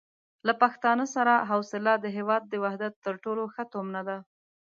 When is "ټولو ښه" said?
3.23-3.63